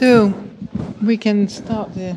[0.00, 0.32] So
[1.02, 2.16] we can start the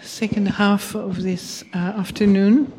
[0.00, 2.72] second half of this uh, afternoon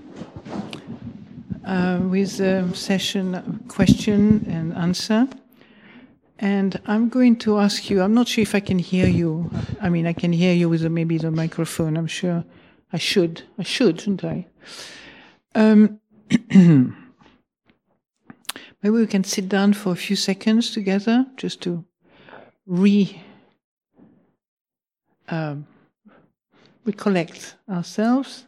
[1.64, 5.28] uh, with a session question and answer.
[6.40, 9.52] And I'm going to ask you, I'm not sure if I can hear you.
[9.80, 11.98] I mean, I can hear you with maybe the microphone.
[11.98, 12.46] I'm sure
[12.92, 13.44] I should.
[13.60, 14.48] I should, shouldn't I?
[15.54, 16.00] Um,
[16.50, 16.96] maybe
[18.82, 21.86] we can sit down for a few seconds together just to
[22.68, 23.22] re
[25.30, 25.66] um,
[26.86, 28.47] recollect ourselves.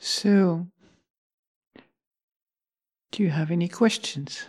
[0.00, 0.66] So,
[3.12, 4.46] do you have any questions?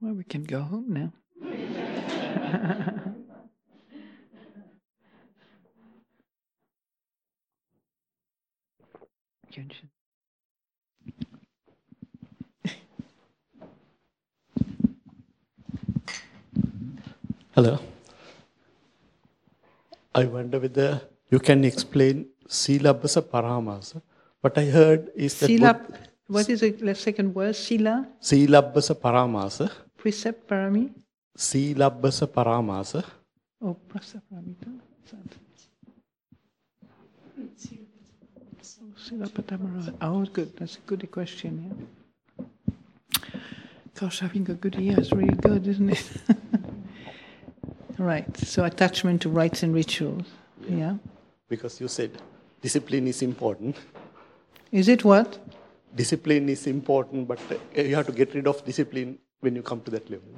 [0.00, 1.12] Well, we can go home now.
[9.52, 9.88] Yunshin.
[17.54, 17.80] Hello.
[20.14, 24.00] I wonder whether you can explain Silabhasa Paramasa.
[24.40, 25.80] What I heard is that Sila,
[26.28, 27.56] what is the second word?
[27.56, 30.90] Sila, Silabhasa Paramasa, precept, parami?
[31.36, 33.04] Silabhasa Paramasa,
[33.60, 34.70] Oh, precept, paramita?
[38.96, 39.94] Silapatamara.
[40.00, 40.56] Oh, good.
[40.56, 41.52] That's a good question,
[42.38, 42.44] yeah.
[43.98, 46.04] Gosh, having a good year is really good, isn't it?
[47.98, 48.36] right.
[48.36, 50.26] So attachment to rites and rituals.
[50.68, 50.94] Yeah.
[51.48, 52.10] because you said
[52.60, 53.76] discipline is important.
[54.70, 55.38] Is it what?
[55.94, 57.40] Discipline is important, but
[57.74, 60.28] you have to get rid of discipline when you come to that level.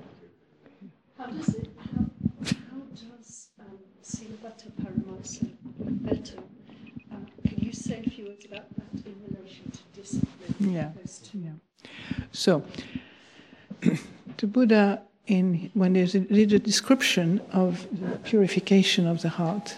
[1.19, 2.05] How does it, how,
[2.45, 5.51] how does um, Silabbata Paramasa
[6.03, 6.39] better?
[7.11, 10.73] Um, can you say a few words about that in relation to discipline?
[10.73, 10.91] Yeah.
[10.97, 11.39] Those two?
[11.39, 11.87] Yeah.
[12.33, 12.63] So,
[14.37, 19.77] the Buddha, in when there's a, there's a description of the purification of the heart,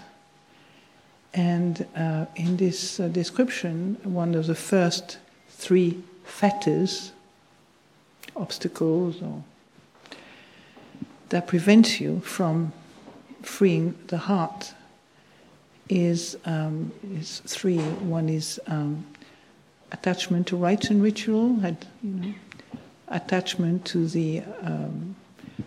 [1.35, 5.19] and uh, in this uh, description, one of the first
[5.49, 7.13] three fetters,
[8.37, 9.43] obstacles, or
[11.29, 12.73] that prevents you from
[13.43, 14.75] freeing the heart,
[15.89, 17.79] is um, is three.
[17.79, 19.07] One is um,
[19.93, 22.35] attachment to rites and ritual, had, you know,
[23.09, 25.15] attachment to the um,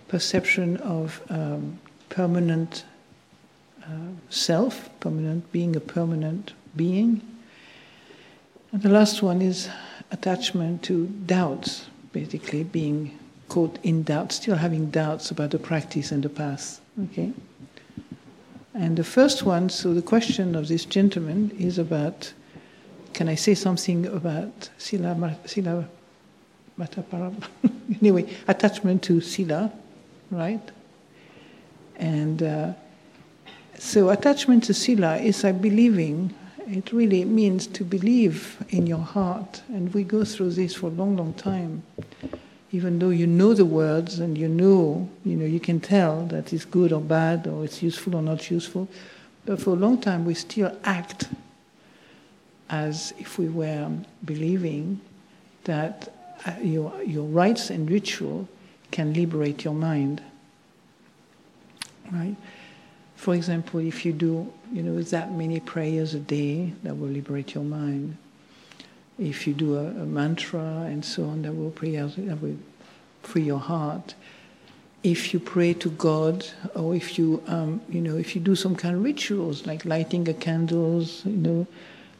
[0.07, 2.85] perception of um, permanent
[3.83, 7.21] uh, self, permanent being a permanent being.
[8.71, 9.69] And the last one is
[10.11, 13.11] attachment to doubts, basically being
[13.49, 16.79] caught in doubt, still having doubts about the practice and the path.
[17.03, 17.33] Okay?
[18.73, 22.33] And the first one, so the question of this gentleman is about
[23.11, 25.87] can I say something about sila, sila
[26.77, 27.33] matapara?
[28.01, 29.71] anyway, attachment to sila,
[30.31, 30.65] right?
[31.95, 32.73] And uh,
[33.77, 36.33] so attachment to sila is like believing.
[36.67, 40.89] It really means to believe in your heart, and we go through this for a
[40.89, 41.83] long, long time.
[42.71, 46.51] Even though you know the words and you know, you know, you can tell that
[46.51, 48.87] it's good or bad or it's useful or not useful,
[49.45, 51.29] but for a long time we still act
[52.69, 53.91] as if we were
[54.25, 54.99] believing
[55.65, 56.11] that
[56.45, 58.49] uh, your, your rites and ritual
[58.89, 60.21] can liberate your mind.
[62.11, 62.35] Right?
[63.15, 67.55] For example, if you do, you know, that many prayers a day, that will liberate
[67.55, 68.17] your mind.
[69.17, 72.57] If you do a, a mantra and so on, that will, pray, that will
[73.23, 74.13] free your heart.
[75.03, 76.45] If you pray to God,
[76.75, 80.27] or if you, um, you know, if you do some kind of rituals like lighting
[80.27, 81.67] a candles, you know,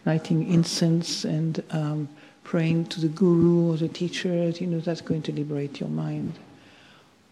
[0.06, 2.08] lighting incense and um,
[2.44, 6.34] praying to the guru or the teacher, you know, that's going to liberate your mind.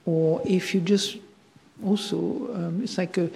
[0.05, 1.17] Or if you just
[1.85, 2.17] also,
[2.53, 3.29] um, it's like a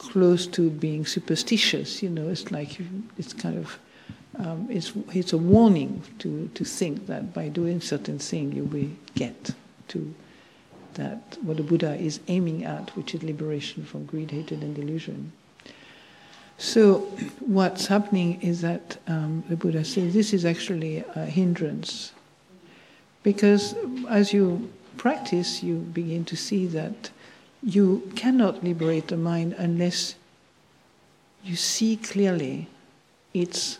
[0.00, 2.02] close to being superstitious.
[2.02, 2.80] You know, it's like
[3.18, 3.78] it's kind of
[4.38, 8.90] um, it's it's a warning to to think that by doing certain thing you will
[9.14, 9.50] get
[9.88, 10.14] to
[10.94, 15.32] that what the Buddha is aiming at, which is liberation from greed, hatred, and delusion.
[16.56, 17.00] So,
[17.40, 22.12] what's happening is that um, the Buddha says this is actually a hindrance.
[23.22, 23.74] Because
[24.08, 27.10] as you practice, you begin to see that
[27.62, 30.14] you cannot liberate the mind unless
[31.44, 32.66] you see clearly
[33.34, 33.78] its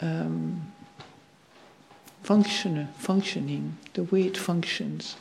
[0.00, 0.72] um,
[2.22, 5.16] function, functioning, the way it functions.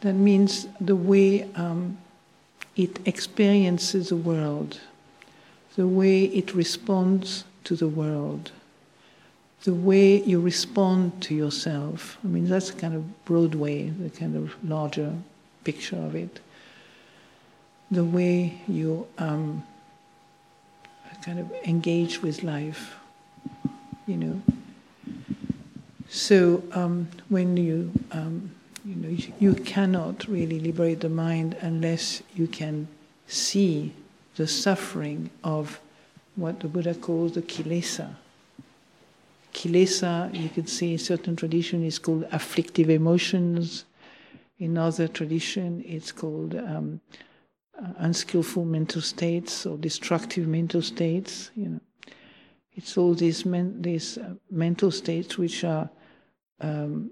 [0.00, 1.98] That means the way um,
[2.76, 4.80] it experiences the world,
[5.76, 8.52] the way it responds to the world,
[9.64, 12.18] the way you respond to yourself.
[12.24, 15.14] I mean, that's kind of broad way, the kind of larger
[15.70, 16.40] picture of it.
[17.90, 19.62] The way you um,
[21.22, 22.96] kind of engage with life,
[24.06, 24.42] you know.
[26.08, 28.50] So um, when you um,
[28.84, 32.88] you know you, cannot really liberate the mind unless you can
[33.26, 33.92] see
[34.36, 35.80] the suffering of
[36.36, 38.08] what the Buddha calls the kilesa.
[39.52, 43.84] Kilesa, you could see in certain tradition, is called afflictive emotions.
[44.60, 47.00] In other tradition, it's called um,
[47.82, 51.50] uh, unskillful mental states or destructive mental states.
[51.56, 51.80] You know,
[52.74, 55.88] it's all these men, these uh, mental states which are
[56.60, 57.10] um,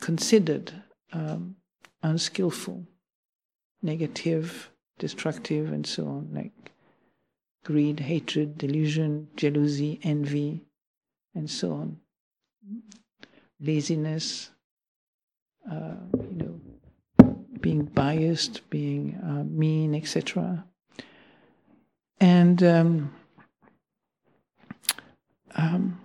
[0.00, 0.72] considered
[1.12, 1.54] um,
[2.02, 2.84] unskillful,
[3.80, 6.72] negative, destructive, and so on, like
[7.64, 10.64] greed, hatred, delusion, jealousy, envy,
[11.36, 12.00] and so on.
[13.60, 14.50] Laziness,
[15.70, 15.94] uh,
[16.30, 16.60] you
[17.20, 20.64] know, being biased, being uh, mean, etc.
[22.20, 23.14] And um,
[25.54, 26.00] um,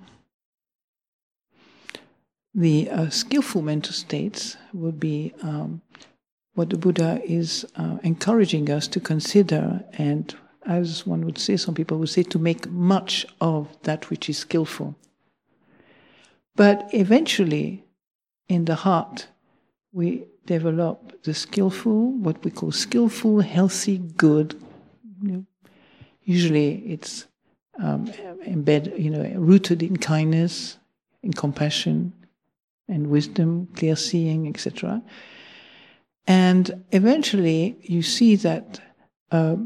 [2.53, 5.81] the uh, skillful mental states would be um,
[6.53, 11.73] what the Buddha is uh, encouraging us to consider, and as one would say, some
[11.73, 14.95] people would say, to make much of that which is skillful.
[16.55, 17.85] But eventually,
[18.47, 19.27] in the heart,
[19.93, 24.59] we develop the skillful, what we call skillful, healthy, good.
[25.21, 25.45] You know,
[26.23, 27.27] usually, it's
[27.79, 28.11] um,
[28.45, 30.77] embedded, you know, rooted in kindness,
[31.21, 32.11] in compassion,
[32.87, 35.01] and wisdom, clear seeing, etc.
[36.27, 38.81] And eventually, you see that
[39.31, 39.57] uh,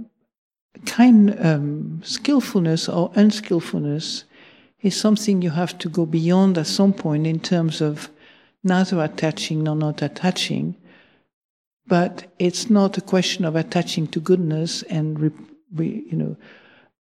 [0.86, 4.26] kind um, skillfulness or unskillfulness
[4.82, 8.10] is something you have to go beyond at some point in terms of
[8.68, 10.76] neither attaching nor not attaching.
[11.88, 15.32] But it's not a question of attaching to goodness and re,
[15.74, 16.38] re, you know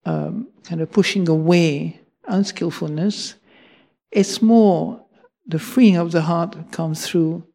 [0.06, 3.36] um, kind of pushing away unskillfulness.
[4.12, 5.04] It's more
[5.46, 7.46] the freeing of the heart comes through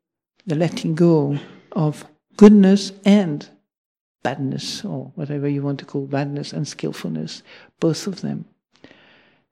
[0.47, 1.39] the letting go
[1.73, 2.05] of
[2.37, 3.49] goodness and
[4.23, 7.43] badness, or whatever you want to call badness and skillfulness,
[7.79, 8.45] both of them.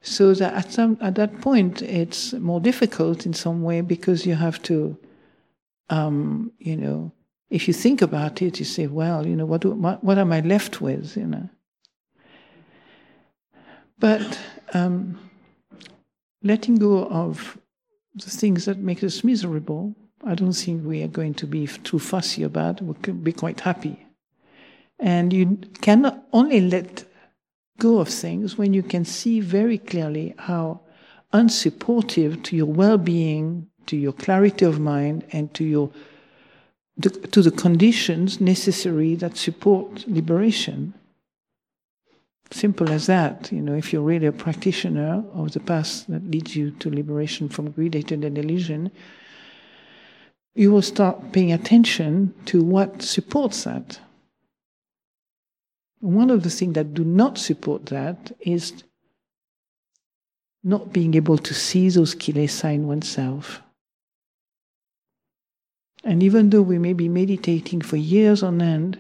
[0.00, 4.34] So that at, some, at that point, it's more difficult in some way because you
[4.34, 4.96] have to,
[5.90, 7.12] um, you know,
[7.50, 10.32] if you think about it, you say, well, you know, what, do, what, what am
[10.32, 11.48] I left with, you know?
[13.98, 14.38] But
[14.74, 15.18] um,
[16.42, 17.58] letting go of
[18.14, 21.98] the things that make us miserable, I don't think we are going to be too
[21.98, 22.82] fussy about.
[22.82, 24.06] We could be quite happy.
[24.98, 27.04] And you cannot only let
[27.78, 30.80] go of things when you can see very clearly how
[31.32, 35.90] unsupportive to your well-being, to your clarity of mind, and to your
[36.96, 40.94] the, to the conditions necessary that support liberation
[42.50, 43.52] Simple as that.
[43.52, 47.48] You know, if you're really a practitioner of the path that leads you to liberation
[47.48, 48.90] from greed, hatred, and delusion,
[50.54, 54.00] you will start paying attention to what supports that.
[56.00, 58.84] One of the things that do not support that is
[60.62, 63.62] not being able to see those kilesa in oneself.
[66.04, 68.98] And even though we may be meditating for years on end,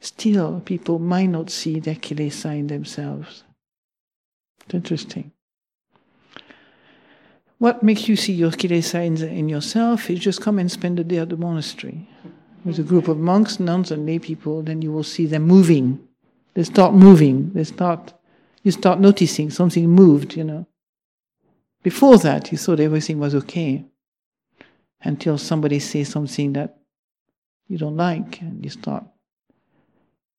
[0.00, 3.44] still people might not see their kilesa in themselves.
[4.64, 5.32] It's interesting.
[7.58, 11.04] What makes you see your kilesa in, in yourself is just come and spend a
[11.04, 12.08] day at the monastery
[12.64, 14.62] with a group of monks, nuns, and lay people.
[14.62, 16.07] Then you will see them moving.
[16.58, 17.52] They start moving.
[17.52, 18.14] They start.
[18.64, 20.34] You start noticing something moved.
[20.34, 20.66] You know.
[21.84, 23.84] Before that, you thought everything was okay,
[25.00, 26.76] until somebody says something that
[27.68, 29.04] you don't like, and you start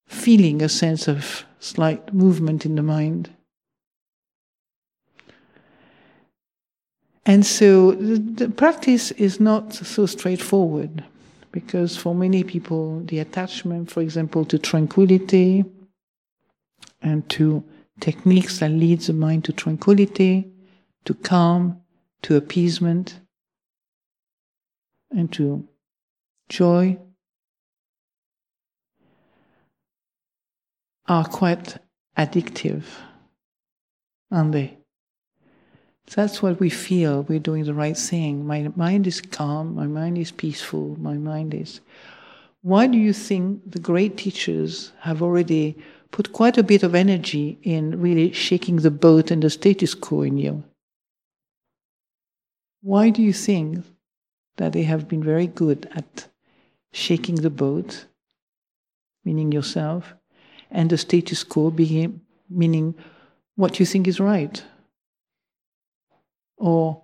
[0.08, 3.30] feeling a sense of slight movement in the mind.
[7.26, 11.02] And so the, the, practice is not so straightforward
[11.54, 15.64] because for many people, the attachment, for example, to tranquility
[17.02, 17.64] and to
[18.00, 20.52] techniques that lead the mind to tranquility,
[21.06, 21.82] to calm,
[22.22, 23.20] to appeasement,
[25.12, 25.68] and to
[26.50, 26.98] joy
[31.08, 31.78] are quite
[32.18, 32.84] addictive,
[34.32, 34.78] aren't they?
[36.16, 37.24] That's what we feel.
[37.24, 38.46] We're doing the right thing.
[38.46, 39.76] My mind is calm.
[39.76, 40.96] My mind is peaceful.
[41.00, 41.82] My mind is.
[42.62, 45.78] Why do you think the great teachers have already
[46.12, 50.22] put quite a bit of energy in really shaking the boat and the status quo
[50.24, 50.64] in you?
[52.82, 53.86] Why do you think
[54.58, 56.28] that they have been very good at
[56.92, 58.06] shaking the boat,
[59.24, 60.14] meaning yourself,
[60.72, 62.96] and the status quo being, meaning
[63.56, 64.64] what you think is right
[66.58, 67.02] or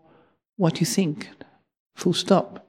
[0.57, 1.29] what you think,
[1.95, 2.67] full stop.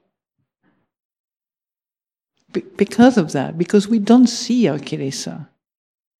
[2.51, 5.47] Be- because of that, because we don't see our kilesa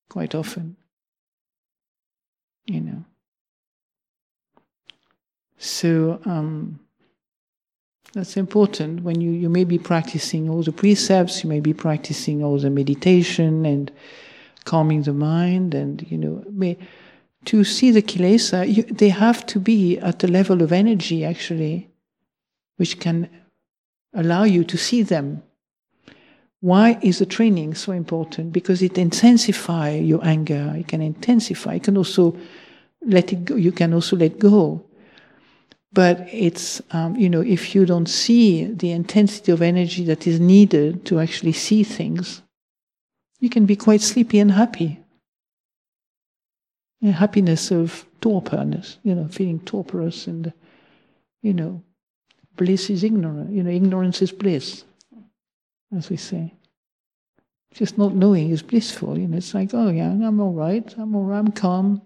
[0.09, 0.75] quite often,
[2.65, 3.05] you know.
[5.57, 6.79] So um,
[8.13, 12.43] that's important when you, you may be practicing all the precepts, you may be practicing
[12.43, 13.91] all the meditation and
[14.65, 16.77] calming the mind, and you know, may,
[17.45, 21.89] to see the kilesa, you, they have to be at the level of energy actually,
[22.75, 23.29] which can
[24.13, 25.43] allow you to see them.
[26.59, 28.51] Why is the training so important?
[28.51, 30.73] Because it intensifies your anger.
[30.75, 31.75] It can intensify.
[31.75, 32.35] It can also
[33.01, 33.55] let it go.
[33.55, 34.83] You can also let go.
[35.93, 40.39] But it's um, you know if you don't see the intensity of energy that is
[40.39, 42.41] needed to actually see things,
[43.39, 44.99] you can be quite sleepy and happy
[47.01, 50.53] happiness of torporness, you know, feeling torporous and,
[51.41, 51.83] you know,
[52.55, 53.51] bliss is ignorance.
[53.51, 54.83] you know, ignorance is bliss,
[55.95, 56.53] as we say.
[57.73, 61.15] Just not knowing is blissful, you know, it's like, oh yeah, I'm all right, I'm
[61.15, 62.01] all right, I'm calm,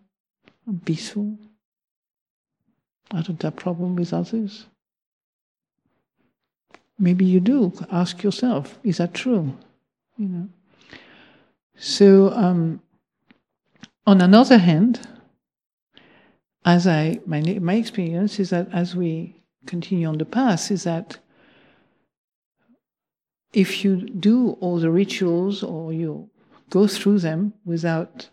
[0.68, 1.38] I'm peaceful.
[3.12, 4.66] I don't have problem with others.
[6.98, 7.74] Maybe you do.
[7.92, 9.58] Ask yourself, is that true?
[10.18, 10.50] You know.
[11.76, 12.82] So um,
[14.06, 15.08] on another hand,
[16.64, 21.18] as I my my experience is that as we continue on the path is that
[23.54, 26.30] if you do all the rituals or you
[26.70, 28.30] go through them without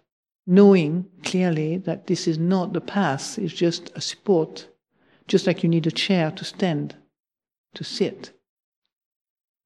[0.46, 4.68] knowing clearly that this is not the path, it's just a support,
[5.26, 6.96] just like you need a chair to stand,
[7.74, 8.32] to sit,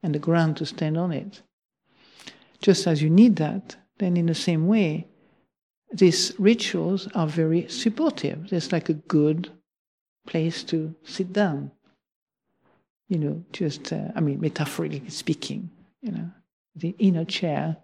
[0.02, 1.42] and the ground to stand on it.
[2.60, 5.06] Just as you need that, then in the same way,
[5.92, 8.52] these rituals are very supportive.
[8.52, 9.50] It's like a good
[10.26, 11.70] place to sit down.
[13.12, 15.68] You know, just, uh, I mean, metaphorically speaking,
[16.00, 16.30] you know,
[16.74, 17.76] the inner chair,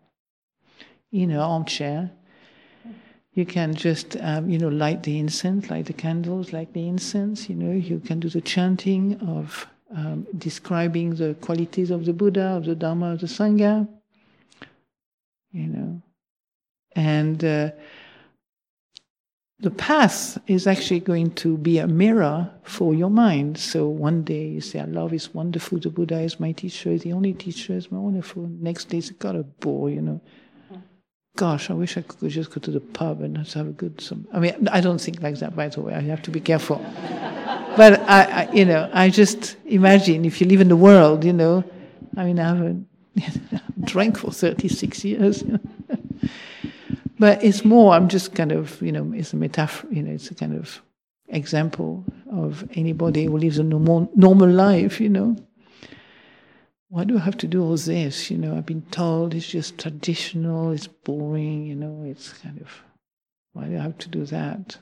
[1.13, 2.11] inner armchair.
[3.35, 7.51] You can just, um, you know, light the incense, light the candles, light the incense.
[7.51, 12.57] You know, you can do the chanting of um, describing the qualities of the Buddha,
[12.57, 13.87] of the Dharma, of the Sangha.
[15.53, 16.03] You know,
[16.97, 17.71] and uh,
[19.61, 23.59] the path is actually going to be a mirror for your mind.
[23.59, 27.33] So one day you say, love is wonderful, the Buddha is my teacher, the only
[27.33, 28.49] teacher is my wonderful.
[28.61, 30.21] Next day it's got a bore, you know.
[31.37, 34.27] Gosh, I wish I could just go to the pub and have a good some.
[34.33, 35.95] I mean, I don't think like that, by the way.
[35.95, 36.79] I have to be careful.
[37.77, 41.33] but I, I, you know, I just imagine if you live in the world, you
[41.33, 41.63] know.
[42.17, 42.89] I mean, I haven't
[43.85, 45.43] drank for 36 years.
[45.43, 45.61] You know?
[47.19, 50.31] But it's more, I'm just kind of, you know, it's a metaphor, you know, it's
[50.31, 50.83] a kind of
[51.29, 55.37] example of anybody who lives a normal, normal life, you know.
[56.91, 58.31] Why do I have to do all this?
[58.31, 62.71] You know, I've been told it's just traditional, it's boring, you know, it's kind of,
[63.53, 64.79] why do I have to do that?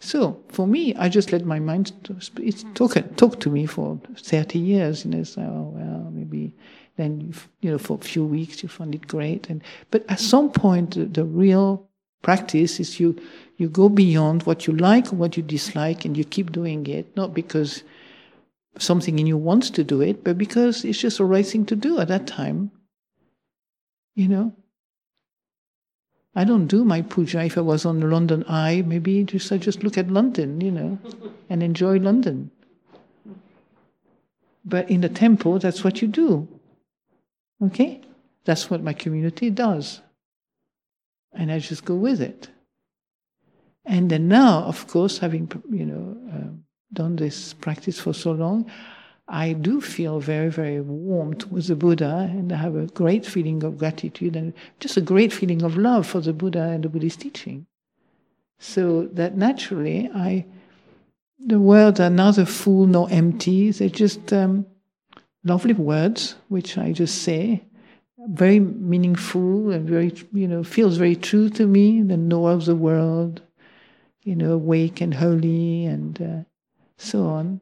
[0.00, 1.92] So for me, I just let my mind
[2.36, 2.72] it's hmm.
[2.74, 6.54] talk, talk to me for 30 years, you know, so, oh, well, maybe
[6.96, 10.50] then you know for a few weeks you find it great and but at some
[10.50, 11.86] point the, the, real
[12.22, 13.20] practice is you
[13.56, 17.14] you go beyond what you like or what you dislike and you keep doing it
[17.16, 17.82] not because
[18.78, 21.76] something in you wants to do it but because it's just the right thing to
[21.76, 22.70] do at that time
[24.14, 24.52] you know
[26.36, 28.82] I don't do my puja if I was on the London Eye.
[28.84, 30.98] Maybe just I just look at London, you know,
[31.48, 32.50] and enjoy London.
[34.64, 36.48] But in the temple, that's what you do.
[37.62, 38.00] Okay?
[38.44, 40.00] That's what my community does.
[41.34, 42.48] and I just go with it.
[43.84, 46.50] And then now, of course, having you know uh,
[46.92, 48.70] done this practice for so long,
[49.28, 53.62] I do feel very, very warm towards the Buddha, and I have a great feeling
[53.64, 57.20] of gratitude and just a great feeling of love for the Buddha and the Buddhist
[57.20, 57.66] teaching.
[58.58, 60.46] So that naturally, I
[61.38, 64.64] the words are neither full nor empty; they're just um,
[65.44, 67.64] lovely words which I just say,
[68.26, 72.02] very meaningful and very you know feels very true to me.
[72.02, 73.42] The know of the world,
[74.22, 76.44] you know, awake and holy, and uh,
[76.96, 77.60] so on.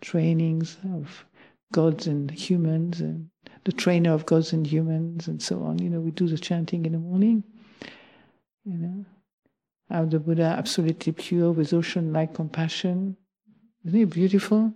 [0.00, 1.24] Trainings of
[1.72, 3.30] gods and humans, and
[3.64, 5.78] the trainer of gods and humans, and so on.
[5.78, 7.42] You know, we do the chanting in the morning.
[8.64, 9.04] You know,
[9.90, 13.16] of the Buddha absolutely pure with ocean-like compassion.
[13.84, 14.74] Isn't it beautiful?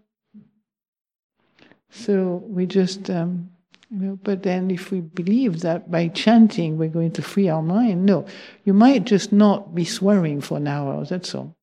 [1.91, 3.51] So we just, um,
[3.91, 7.63] you know, but then if we believe that by chanting we're going to free our
[7.63, 8.27] mind, no,
[8.65, 11.05] you might just not be swearing for an hour.
[11.05, 11.57] That's all.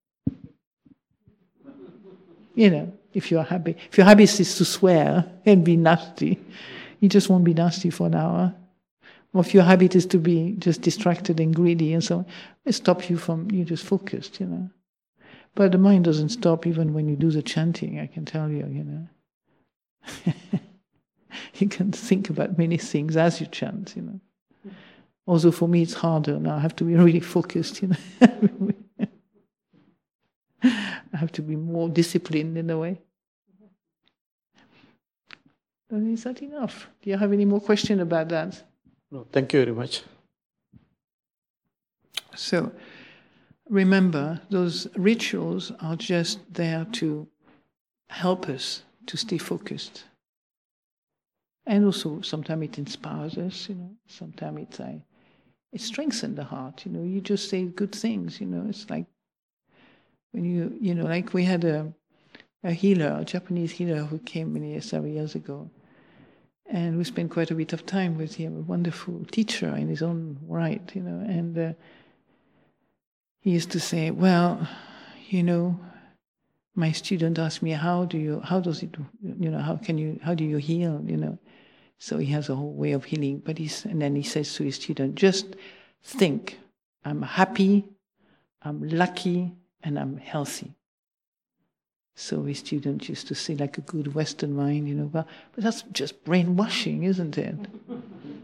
[2.55, 6.39] You know, if you're happy, if your habit is to swear and be nasty,
[6.99, 8.53] you just won't be nasty for an hour.
[9.33, 12.25] Or if your habit is to be just distracted and greedy and so on,
[12.65, 14.69] it stops you from you just focused, you know.
[15.55, 17.99] But the mind doesn't stop even when you do the chanting.
[17.99, 19.07] I can tell you, you know.
[21.55, 24.19] you can think about many things as you chant, you know.
[25.25, 26.55] Also, for me, it's harder now.
[26.55, 27.97] I have to be really focused, you know.
[30.63, 33.01] I have to be more disciplined in a way.
[35.91, 36.87] Is that enough?
[37.01, 38.63] Do you have any more question about that?
[39.09, 40.03] No, thank you very much.
[42.35, 42.71] So,
[43.69, 47.27] remember, those rituals are just there to
[48.09, 50.03] help us to stay focused.
[51.65, 54.99] And also, sometimes it inspires us, you know, sometimes it, uh,
[55.73, 59.05] it strengthens the heart, you know, you just say good things, you know, it's like
[60.31, 61.91] when you, you know, like we had a,
[62.63, 65.69] a healer, a Japanese healer who came many several years ago,
[66.69, 70.01] and we spent quite a bit of time with him, a wonderful teacher in his
[70.01, 71.73] own right, you know, and uh,
[73.41, 74.67] he used to say, well,
[75.29, 75.77] you know,
[76.77, 80.19] my student asked me, how do you, how does it, you know, how can you,
[80.21, 81.37] how do you heal, you know?
[81.97, 84.63] So he has a whole way of healing, but he's, and then he says to
[84.63, 85.55] his student, just
[86.03, 86.59] think,
[87.03, 87.83] I'm happy,
[88.61, 90.75] I'm lucky, and I'm healthy.
[92.13, 95.25] So his student used to say, like a good Western mind, you know, but
[95.57, 97.55] that's just brainwashing, isn't it?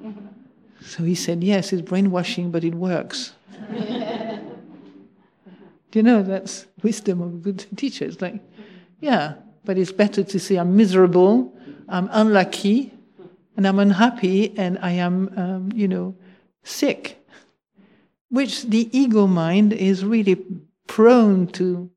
[0.82, 3.34] so he said, yes, it's brainwashing, but it works.
[5.94, 8.06] Do you know that's wisdom of a good teacher?
[8.06, 8.42] It's like,
[9.00, 11.56] yeah, but it's better to say I'm miserable,
[11.88, 12.92] I'm unlucky,
[13.56, 16.16] and I'm unhappy, and I am, um, you know,
[16.64, 17.24] sick.
[18.30, 20.44] Which the ego mind is really
[20.88, 21.92] prone to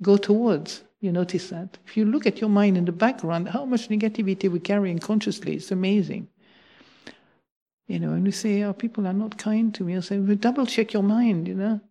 [0.00, 0.82] go towards.
[1.00, 1.76] You notice that?
[1.86, 5.56] If you look at your mind in the background, how much negativity we carry unconsciously,
[5.56, 6.26] it's amazing.
[7.86, 9.94] You know, and we say, oh, people are not kind to me.
[9.94, 11.82] I say, well, double check your mind, you know.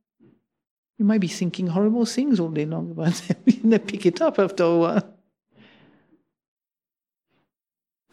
[1.00, 3.38] You might be thinking horrible things all day long about them.
[3.46, 5.14] you pick it up after a while.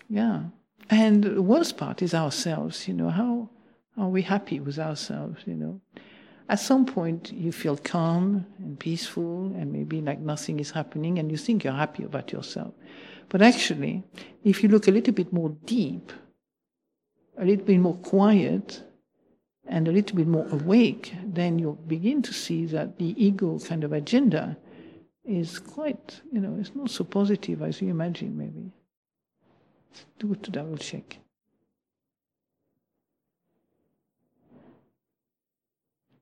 [0.09, 0.45] Yeah.
[0.89, 3.11] And the worst part is ourselves, you know.
[3.11, 3.51] How
[3.99, 5.81] are we happy with ourselves, you know?
[6.49, 11.29] At some point, you feel calm and peaceful, and maybe like nothing is happening, and
[11.29, 12.73] you think you're happy about yourself.
[13.29, 14.05] But actually,
[14.45, 16.13] if you look a little bit more deep,
[17.37, 18.81] a little bit more quiet,
[19.69, 23.85] and a little bit more awake, then you'll begin to see that the ego kind
[23.85, 24.57] of agenda
[25.25, 28.71] is quite, you know, it's not so positive as you imagine, maybe.
[30.19, 31.19] Do it to double check.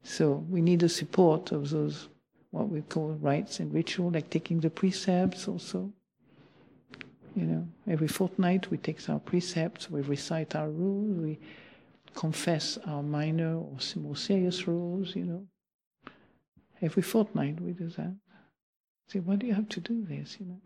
[0.02, 2.08] So we need the support of those,
[2.50, 5.92] what we call rites and ritual, like taking the precepts also.
[7.34, 11.38] You know, every fortnight we take our precepts, we recite our rules, we
[12.14, 15.46] confess our minor or more serious rules, you know.
[16.80, 18.14] Every fortnight we do that.
[19.08, 20.36] Say, why do you have to do this?
[20.40, 20.60] You know.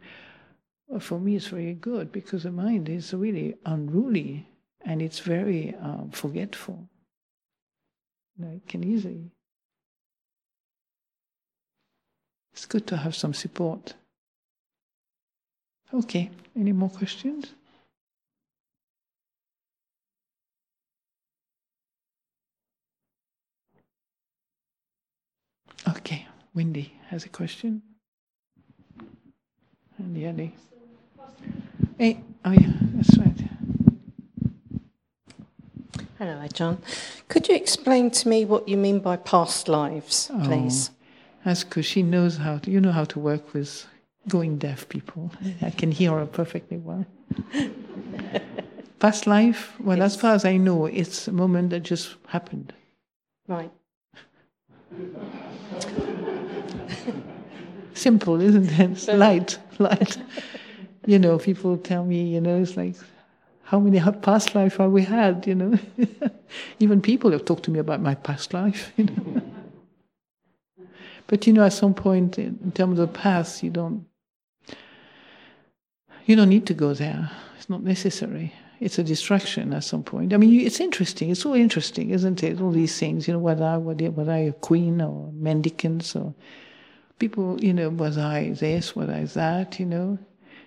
[0.87, 4.49] Well, for me, it's very good because the mind is really unruly
[4.85, 6.89] and it's very um, forgetful.
[8.37, 9.31] You know, it can easily.
[12.53, 13.95] It's good to have some support.
[15.93, 17.55] Okay, any more questions?
[25.89, 27.83] Okay, Wendy has a question.
[29.99, 30.55] And Yanni.
[31.97, 33.49] Hey, eh, oh yeah, that's right.
[36.19, 36.79] Hello, John.
[37.29, 40.91] Could you explain to me what you mean by past lives, oh, please?
[40.91, 40.95] Oh,
[41.45, 43.87] that's because she knows how to, you know how to work with
[44.29, 45.31] going deaf people.
[45.63, 47.07] I can hear her perfectly well.
[48.99, 52.73] Past life, well, as far as I know, it's a moment that just happened.
[53.47, 53.71] Right.
[57.95, 58.91] Simple, isn't it?
[58.91, 60.19] It's light, light.
[61.07, 62.97] You know, people tell me, you know, it's like,
[63.63, 65.79] how many past life have we had, you know?
[66.81, 69.43] Even people have talked to me about my past life, you know.
[71.27, 74.07] but you know, at some point, in terms of past, you don't,
[76.25, 77.31] you don't need to go there.
[77.57, 78.55] It's not necessary.
[78.81, 80.33] It's a distraction at some point.
[80.33, 81.31] I mean, it's interesting.
[81.31, 82.61] It's so interesting, isn't it?
[82.61, 86.35] All these things, you know, whether I, whether I a queen or mendicants or
[87.19, 90.19] people, you know, was I this, was I that, you know?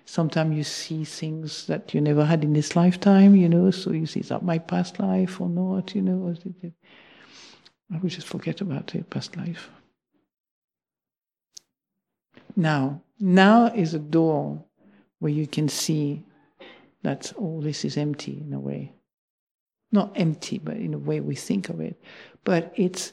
[0.04, 4.04] Sometimes you see things that you never had in this lifetime, you know, so you
[4.04, 6.34] see, is that my past life or not, you know?
[7.94, 9.70] I would just forget about it, past life.
[12.56, 14.62] Now, now is a door
[15.20, 16.24] where you can see
[17.02, 18.92] that all oh, this is empty in a way.
[19.90, 22.00] Not empty, but in a way we think of it.
[22.44, 23.12] But it's,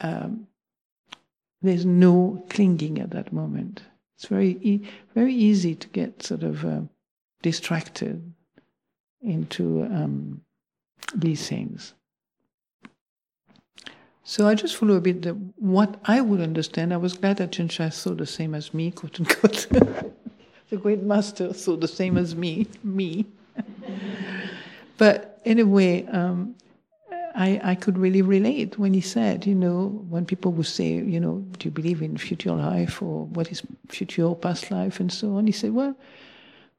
[0.00, 0.46] um,
[1.62, 3.82] there's no clinging at that moment.
[4.16, 6.80] It's very, e- very easy to get sort of uh,
[7.42, 8.32] distracted
[9.20, 10.42] into um,
[11.14, 11.94] these things.
[14.22, 16.92] So I just follow a bit the, what I would understand.
[16.92, 19.68] I was glad that Chencha saw the same as me, quote unquote.
[20.70, 23.26] the great master saw the same as me, me.
[24.96, 26.54] but anyway, um,
[27.34, 31.20] I, I could really relate when he said, you know, when people would say, you
[31.20, 35.12] know, do you believe in future life or what is future or past life and
[35.12, 35.46] so on?
[35.46, 35.94] He said, well,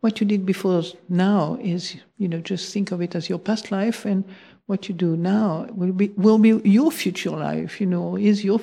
[0.02, 3.72] what you did before now is, you know, just think of it as your past
[3.72, 4.24] life and
[4.66, 8.60] what you do now will be will be your future life, you know, is your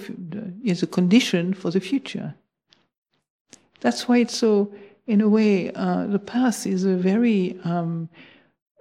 [0.62, 2.34] is a condition for the future.
[3.80, 4.72] That's why it's so,
[5.06, 8.08] in a way, uh, the past is a very um,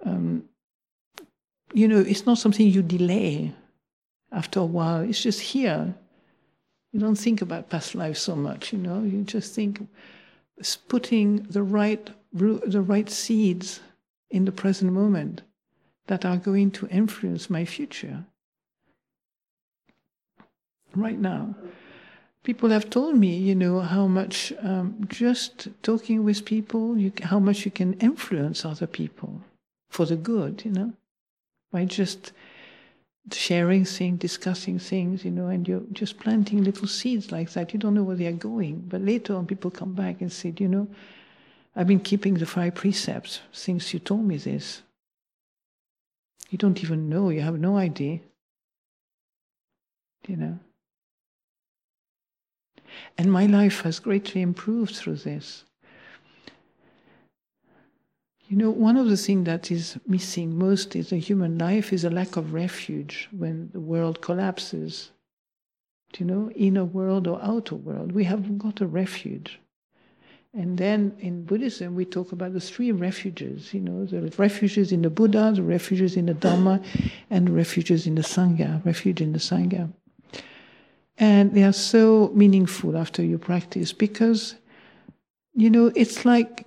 [0.04, 0.44] um,
[1.74, 3.52] you know, it's not something you delay
[4.30, 5.00] after a while.
[5.00, 5.94] It's just here.
[6.92, 9.02] You don't think about past life so much, you know.
[9.02, 9.86] You just think
[10.88, 13.80] putting the right the right seeds
[14.30, 15.42] in the present moment
[16.06, 18.24] that are going to influence my future.
[20.94, 21.56] Right now,
[22.44, 27.40] people have told me, you know, how much um, just talking with people, you, how
[27.40, 29.40] much you can influence other people
[29.90, 30.92] for the good, you know
[31.74, 32.30] by just
[33.32, 37.72] sharing things, discussing things, you know, and you're just planting little seeds like that.
[37.72, 38.84] You don't know where they are going.
[38.88, 40.86] But later on, people come back and say, you know,
[41.74, 44.82] I've been keeping the five precepts since you told me this.
[46.50, 48.20] You don't even know, you have no idea.
[50.28, 50.58] You know?
[53.16, 55.64] And my life has greatly improved through this.
[58.48, 62.04] You know, one of the things that is missing most in the human life is
[62.04, 65.10] a lack of refuge when the world collapses.
[66.12, 69.58] Do you know, inner world or outer world, we haven't got a refuge.
[70.52, 73.74] And then in Buddhism, we talk about the three refuges.
[73.74, 76.80] You know, the refuges in the Buddha, the refuges in the Dharma,
[77.30, 78.84] and refuges in the Sangha.
[78.84, 79.92] Refuge in the Sangha,
[81.18, 84.56] and they are so meaningful after you practice because,
[85.54, 86.66] you know, it's like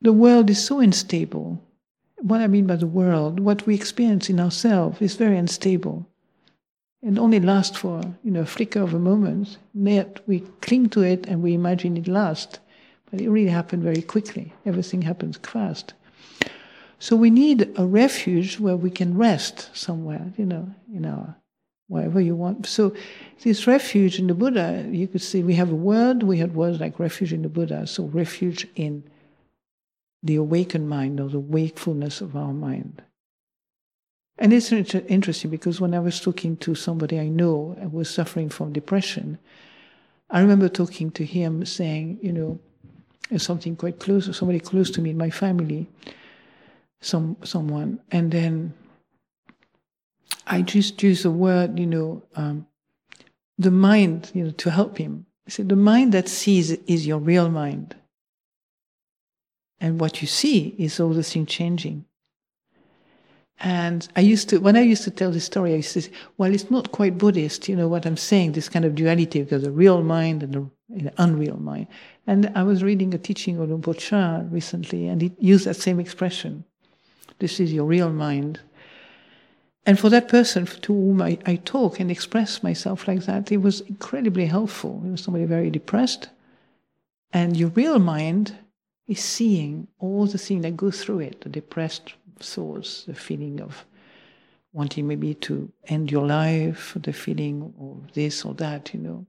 [0.00, 1.62] the world is so unstable.
[2.20, 6.06] What I mean by the world, what we experience in ourselves is very unstable.
[7.02, 9.58] and only lasts for, you know, a flicker of a moment.
[9.74, 12.58] Yet we cling to it and we imagine it lasts.
[13.10, 14.52] But it really happened very quickly.
[14.64, 15.94] Everything happens fast.
[16.98, 21.36] So we need a refuge where we can rest somewhere, you know, in our
[21.88, 22.66] wherever you want.
[22.66, 22.94] So
[23.42, 26.80] this refuge in the Buddha, you could see we have a word, we had words
[26.80, 29.04] like refuge in the Buddha, so refuge in
[30.22, 33.02] the awakened mind or the wakefulness of our mind.
[34.38, 38.50] And it's interesting because when I was talking to somebody I know who was suffering
[38.50, 39.38] from depression,
[40.28, 42.58] I remember talking to him saying, you know,
[43.38, 45.86] something quite close, somebody close to me in my family,
[47.00, 48.74] some someone, and then
[50.46, 52.66] I just use the word, you know, um,
[53.58, 55.26] the mind, you know, to help him.
[55.46, 57.96] I said, the mind that sees is your real mind.
[59.80, 62.04] And what you see is all the things changing.
[63.58, 66.10] And I used to, when I used to tell this story, I used to say,
[66.36, 69.62] well, it's not quite Buddhist, you know, what I'm saying, this kind of duality, because
[69.62, 71.86] the real mind and the, the unreal mind.
[72.26, 76.64] And I was reading a teaching of Chah recently, and he used that same expression.
[77.38, 78.60] This is your real mind.
[79.86, 83.58] And for that person to whom I, I talk and express myself like that, it
[83.58, 85.00] was incredibly helpful.
[85.06, 86.28] It was somebody very depressed.
[87.32, 88.56] And your real mind
[89.06, 93.84] is seeing all the things that go through it the depressed thoughts, the feeling of
[94.72, 99.24] wanting maybe to end your life, the feeling of this or that, you know.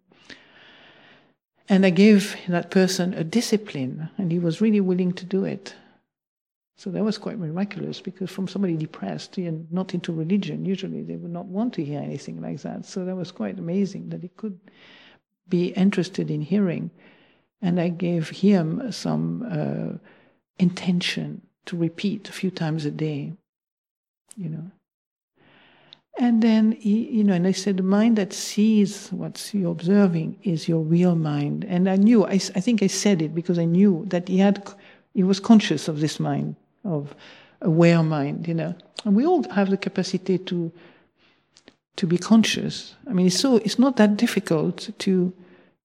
[1.69, 5.75] And I gave that person a discipline, and he was really willing to do it.
[6.77, 11.15] So that was quite miraculous because from somebody depressed and not into religion, usually they
[11.15, 12.85] would not want to hear anything like that.
[12.85, 14.59] So that was quite amazing that he could
[15.49, 16.91] be interested in hearing.
[17.63, 19.97] And I gave him some uh,
[20.59, 23.33] intention to repeat a few times a day,
[24.35, 24.69] you know.
[26.19, 30.37] And then, he, you know, and I said, the mind that sees what you're observing
[30.43, 31.65] is your real mind.
[31.65, 34.71] And I knew, I, I think I said it because I knew that he had,
[35.15, 36.55] he was conscious of this mind
[36.87, 37.15] of
[37.61, 38.75] aware mind, you know.
[39.05, 40.71] And we all have the capacity to
[41.97, 42.95] to be conscious.
[43.09, 45.33] I mean, so it's not that difficult to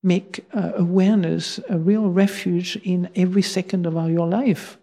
[0.03, 4.77] make uh, awareness a real refuge in every second of our your life.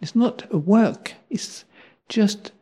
[0.00, 1.14] It's not a work.
[1.30, 1.64] It's
[2.08, 2.52] just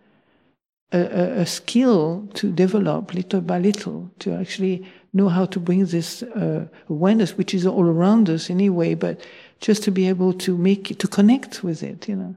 [0.93, 5.85] a, a, a, skill to develop little by little to actually know how to bring
[5.87, 9.21] this uh, awareness, which is all around us anyway, but
[9.61, 12.35] just to be able to make it, to connect with it, you know,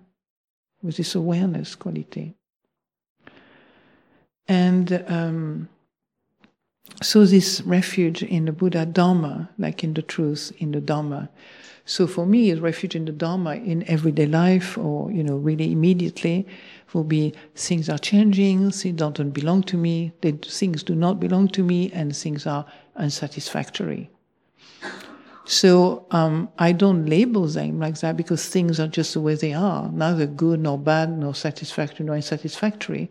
[0.82, 2.36] with this awareness quality.
[4.48, 5.70] And um,
[7.02, 11.30] so this refuge in the Buddha Dharma, like in the truth, in the Dharma.
[11.86, 16.48] So for me, refuge in the Dharma in everyday life, or you know, really immediately,
[16.94, 21.63] will be things are changing, things don't belong to me, things do not belong to
[21.63, 22.65] me, and things are
[22.96, 24.10] unsatisfactory.
[25.45, 29.54] So um, I don't label them like that because things are just the way they
[29.54, 33.10] are, neither good nor bad, nor satisfactory nor unsatisfactory.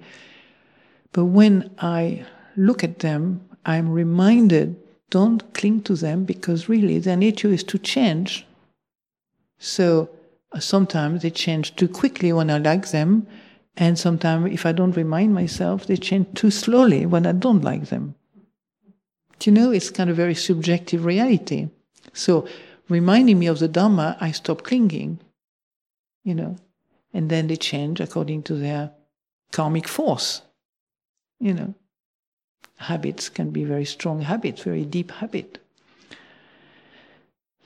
[1.12, 2.25] But when I
[2.57, 4.77] look at them, I'm reminded
[5.11, 8.47] don't cling to them because really their nature is to change.
[9.59, 10.09] So
[10.53, 13.27] uh, sometimes they change too quickly when I like them,
[13.77, 17.87] and sometimes if I don't remind myself, they change too slowly when I don't like
[17.87, 18.14] them.
[19.40, 21.69] Do you know, it's kind of very subjective reality.
[22.12, 22.46] So,
[22.88, 25.20] reminding me of the Dharma, I stop clinging,
[26.25, 26.57] you know,
[27.12, 28.92] and then they change according to their
[29.53, 30.42] karmic force,
[31.38, 31.75] you know.
[32.77, 35.59] Habits can be very strong habits, very deep habit.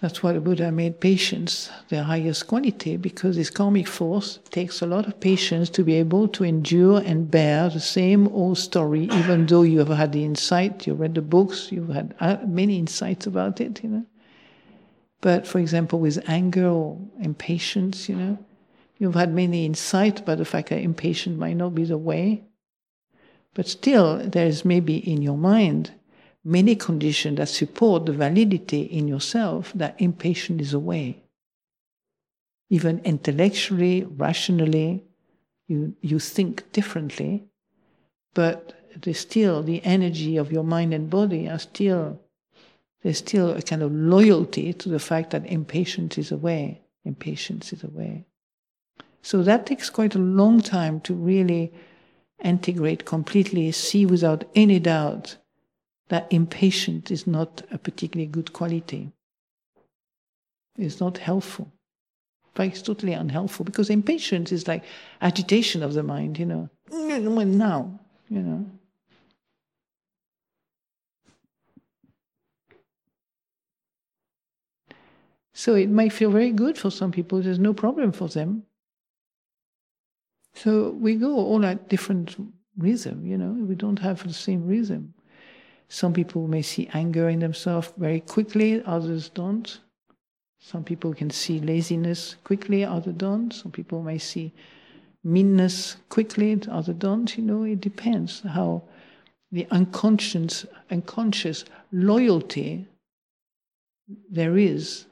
[0.01, 4.87] That's why the Buddha made patience the highest quality, because this karmic force takes a
[4.87, 9.47] lot of patience to be able to endure and bear the same old story, even
[9.47, 13.27] though you have had the insight, you've read the books, you've had uh, many insights
[13.27, 14.05] about it, you know.
[15.25, 18.39] But for example, with anger or impatience, you know,
[18.99, 22.45] you've had many insights about the fact that impatience might not be the way.
[23.55, 25.93] But still, there is maybe in your mind
[26.45, 31.23] many conditions that support the validity in yourself that impatience is a way.
[32.69, 35.05] Even intellectually, rationally,
[35.69, 37.47] you, you think differently,
[38.35, 42.21] but there's still the energy of your mind and body are still
[43.05, 46.81] there's still a kind of loyalty to the fact that impatience is a way.
[47.05, 48.25] Impatience is a way.
[49.21, 51.73] So that takes quite a long time to really
[52.43, 55.37] integrate completely, see without any doubt
[56.09, 59.13] that impatience is not a particularly good quality.
[60.79, 61.71] It's not helpful.
[62.47, 64.83] In fact, it's totally unhelpful because impatience is like
[65.21, 66.71] agitation of the mind, you know.
[67.59, 68.67] Now, you know.
[75.55, 78.65] So it might feel very good for some people, there's no problem for them.
[80.53, 82.37] So we go all at different
[82.77, 85.15] rhythm, you know, we don't have the same rhythm.
[85.89, 89.79] Some people may see anger in themselves very quickly, others don't.
[90.59, 93.53] Some people can see laziness quickly, others don't.
[93.53, 94.53] Some people may see
[95.23, 97.37] meanness quickly, others don't.
[97.37, 98.83] You know, it depends how
[99.53, 102.87] the unconscious, unconscious loyalty
[104.29, 105.07] there is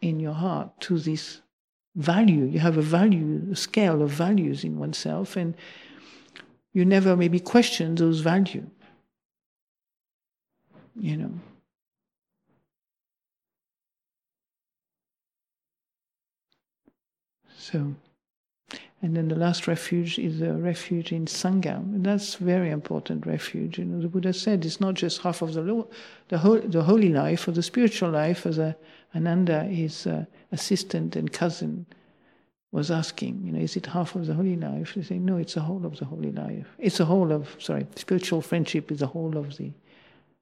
[0.00, 1.40] in your heart to this
[1.96, 2.44] value.
[2.44, 5.54] You have a value, a scale of values in oneself, and
[6.72, 8.68] you never maybe question those values.
[11.00, 11.32] You know.
[17.56, 17.94] So,
[19.00, 21.76] and then the last refuge is a refuge in Sangha.
[21.76, 23.78] And that's very important refuge.
[23.78, 25.86] You know, the Buddha said it's not just half of the,
[26.28, 28.76] the, whole, the holy life or the spiritual life as a
[29.14, 31.86] Ananda his uh, assistant and cousin.
[32.72, 34.94] was asking, you know, is it half of the holy life?
[34.94, 36.66] They say, no, it's a whole of the holy life.
[36.78, 39.70] It's a whole of, sorry, spiritual friendship is a whole of the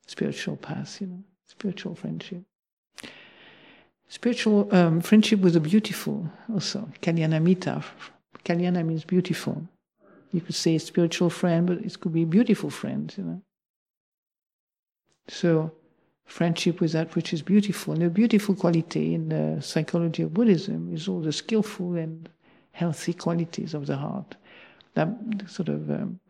[0.07, 2.43] spiritual path, you know, spiritual friendship.
[4.09, 7.85] Spiritual um, friendship with the beautiful also, Kalyanamitta.
[8.47, 9.67] Kalyana means beautiful.
[10.33, 13.43] You could say spiritual friend, but it could be beautiful friend, you know.
[15.29, 15.73] So,
[16.25, 17.95] friendship with that which is beautiful.
[17.95, 22.29] And the beautiful quality in the psychology of Buddhism is all the skillful and
[22.71, 24.37] healthy qualities of the heart.
[24.95, 25.09] That
[25.49, 26.21] sort of um,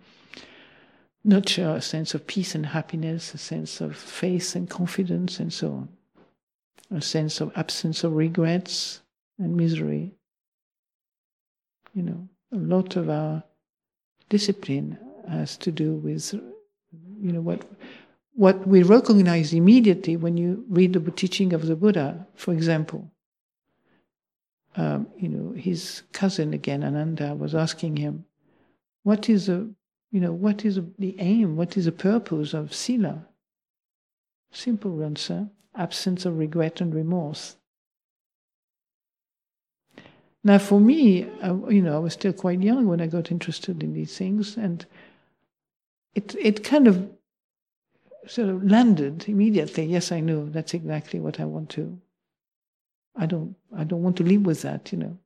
[1.23, 5.73] nurture a sense of peace and happiness, a sense of faith and confidence, and so
[5.73, 5.89] on.
[6.91, 9.03] A sense of absence of regrets
[9.39, 10.15] and misery.
[11.97, 13.43] You know, a lot of our
[14.29, 14.99] discipline
[15.31, 17.65] has to do with, you know, what
[18.35, 23.11] what we recognize immediately when you read the teaching of the Buddha, for example.
[24.77, 28.27] Um, you know, his cousin again, Ananda, was asking him,
[29.03, 29.67] "What is a,
[30.11, 31.57] you know, what is the aim?
[31.57, 33.27] What is the purpose of sila?"
[34.53, 37.57] Simple answer: absence of regret and remorse.
[40.47, 43.83] Now, for me, uh, you know, I was still quite young when I got interested
[43.83, 44.87] in these things, and
[46.15, 47.11] it it kind of
[48.29, 49.87] sort of landed immediately.
[49.87, 51.99] Yes, I know that's exactly what I want to.
[53.17, 53.57] I don't.
[53.77, 55.19] I don't want to live with that, you know.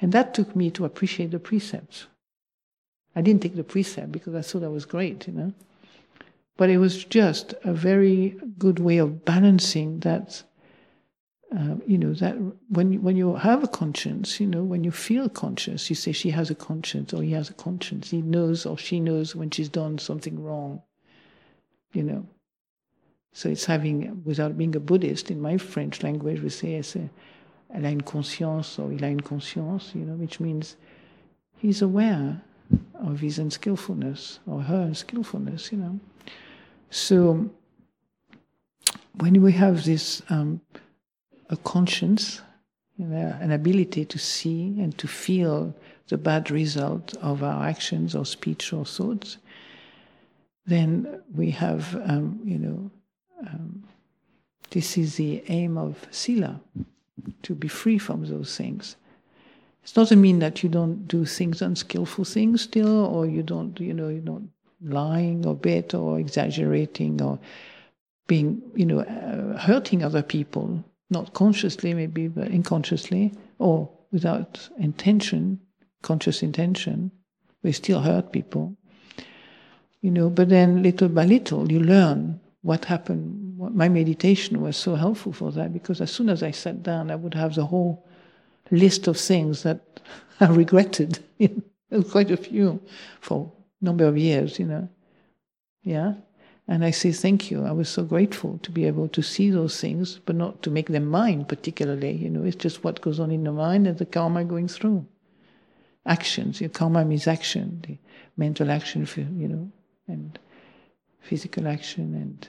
[0.00, 2.06] And that took me to appreciate the precepts.
[3.16, 5.54] I didn't take the precept because I thought that was great, you know.
[6.56, 10.44] But it was just a very good way of balancing that.
[11.54, 12.36] Uh, you know that
[12.68, 16.30] when when you have a conscience, you know, when you feel conscious, you say she
[16.30, 18.10] has a conscience or he has a conscience.
[18.10, 20.82] He knows or she knows when she's done something wrong
[21.96, 22.26] you know.
[23.32, 26.82] So it's having, without being a Buddhist, in my French language, we say,
[27.74, 30.76] elle a une conscience, or il a une conscience, you know, which means
[31.58, 32.40] he's aware
[32.94, 36.00] of his unskillfulness, or her unskillfulness, you know.
[36.90, 37.50] So
[39.18, 40.60] when we have this, um,
[41.50, 42.40] a conscience,
[42.98, 45.74] an ability to see and to feel
[46.08, 49.38] the bad result of our actions or speech or thoughts,
[50.66, 52.90] then we have, um, you know,
[53.46, 53.84] um,
[54.70, 56.60] this is the aim of sila,
[57.42, 58.96] to be free from those things.
[59.84, 63.94] It doesn't mean that you don't do things, unskillful things still, or you don't, you
[63.94, 64.42] know, you're not
[64.82, 67.38] lying or bit or exaggerating or
[68.26, 75.60] being, you know, uh, hurting other people, not consciously maybe, but unconsciously, or without intention,
[76.02, 77.10] conscious intention.
[77.62, 78.76] We still hurt people
[80.06, 83.58] you know, but then little by little you learn what happened.
[83.58, 87.16] My meditation was so helpful for that because as soon as I sat down, I
[87.16, 88.06] would have the whole
[88.70, 90.00] list of things that
[90.40, 91.24] I regretted,
[92.10, 92.80] quite a few
[93.20, 93.50] for
[93.82, 94.88] a number of years, you know.
[95.82, 96.14] Yeah.
[96.68, 97.64] And I say, thank you.
[97.64, 100.88] I was so grateful to be able to see those things, but not to make
[100.88, 102.12] them mine particularly.
[102.12, 105.06] You know, it's just what goes on in the mind and the karma going through.
[106.06, 106.60] Actions.
[106.60, 107.98] Your karma means action, the
[108.36, 109.06] mental action,
[109.38, 109.70] you know,
[110.08, 110.38] and
[111.20, 112.48] physical action and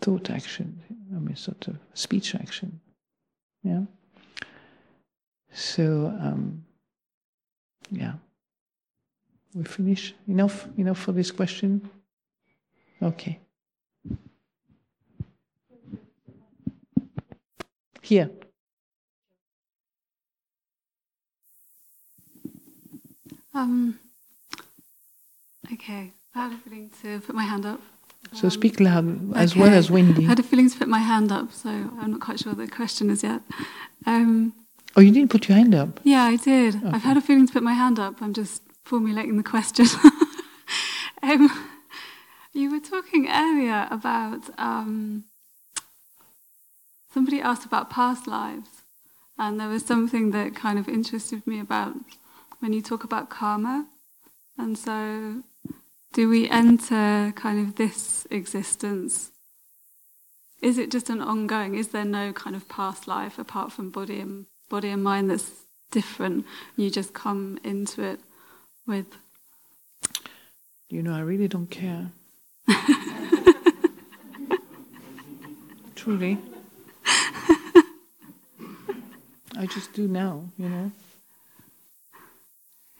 [0.00, 0.80] thought action,
[1.14, 2.80] I mean, sort of speech action.
[3.62, 3.82] Yeah.
[5.52, 6.64] So, um,
[7.90, 8.14] yeah.
[9.54, 10.66] We finish enough.
[10.76, 11.88] Enough for this question.
[13.02, 13.40] Okay.
[18.02, 18.30] Here.
[23.54, 23.98] Um,
[25.72, 26.12] okay.
[26.34, 27.80] I had a feeling to put my hand up.
[28.32, 29.60] So um, speak loud as okay.
[29.60, 30.24] well as Wendy.
[30.24, 32.68] I had a feeling to put my hand up, so I'm not quite sure the
[32.68, 33.40] question is yet.
[34.06, 34.52] Um,
[34.96, 36.00] oh, you didn't put your hand up?
[36.04, 36.76] Yeah, I did.
[36.76, 36.88] Okay.
[36.88, 38.20] I've had a feeling to put my hand up.
[38.20, 39.86] I'm just formulating the question.
[41.22, 41.69] um,
[42.52, 45.24] you were talking earlier about um,
[47.12, 48.82] somebody asked about past lives,
[49.38, 51.94] and there was something that kind of interested me about
[52.58, 53.86] when you talk about karma.
[54.58, 55.42] And so
[56.12, 59.30] do we enter kind of this existence?
[60.60, 61.74] Is it just an ongoing?
[61.74, 65.50] Is there no kind of past life apart from body and body and mind that's
[65.90, 66.44] different?
[66.76, 68.20] You just come into it
[68.86, 69.06] with.
[70.88, 72.10] You know, I really don't care.
[75.94, 76.38] Truly.
[79.56, 80.92] I just do now, you know.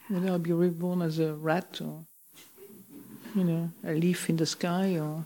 [0.09, 2.05] Whether I'll be reborn as a rat or
[3.35, 5.25] you know, a leaf in the sky or,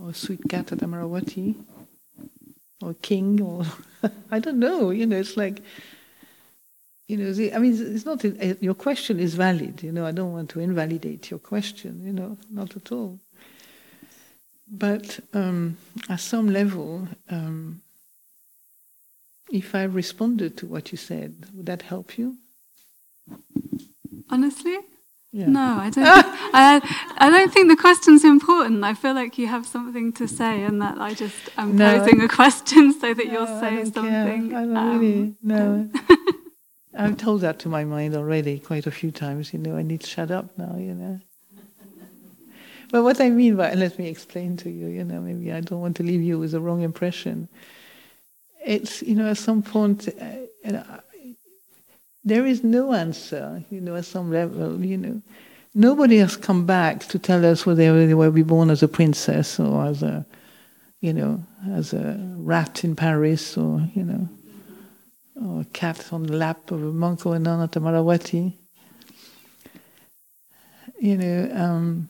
[0.00, 1.54] or a sweet cat at Amaravati.
[2.82, 3.64] or king, or
[4.30, 4.90] I don't know.
[4.90, 5.62] You know, it's like,
[7.08, 8.24] you know, the, I mean, it's not
[8.62, 9.82] your question is valid.
[9.82, 12.02] You know, I don't want to invalidate your question.
[12.04, 13.20] You know, not at all.
[14.68, 15.76] But um,
[16.08, 17.80] at some level, um,
[19.52, 22.36] if I responded to what you said, would that help you?
[24.28, 24.76] Honestly,
[25.32, 25.46] Yeah.
[25.48, 26.06] no, I don't.
[26.06, 26.80] I,
[27.18, 28.82] I don't think the question's important.
[28.82, 31.98] I feel like you have something to say, and that I just am No.
[31.98, 34.50] posing a question so that No, you'll I say something.
[34.50, 34.58] Care.
[34.58, 35.34] I don't um, really.
[35.42, 35.88] No.
[36.98, 39.52] I've told that to my mind already quite a few times.
[39.52, 40.76] You know, I need to shut up now.
[40.76, 41.20] You know.
[42.90, 44.86] But what I mean by let me explain to you.
[44.86, 47.48] You know, maybe I don't want to leave you with a wrong impression.
[48.64, 50.24] It's you know at some point, uh,
[50.64, 51.00] and I,
[52.24, 53.62] there is no answer.
[53.70, 55.22] You know, at some level, you know.
[55.78, 59.84] Nobody has come back to tell us whether they were born as a princess or
[59.84, 60.24] as a,
[61.02, 64.26] you know, as a rat in Paris or, you know,
[65.40, 68.54] or a cat on the lap of a monk or a nun at Amaravati.
[70.98, 72.08] You know, um,